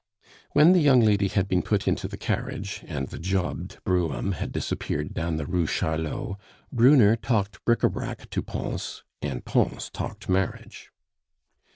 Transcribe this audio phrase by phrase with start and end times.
[0.53, 4.51] When the young lady had been put into the carriage, and the jobbed brougham had
[4.51, 6.37] disappeared down the Rue Charlot,
[6.71, 10.89] Brunner talked bric a brac to Pons, and Pons talked marriage.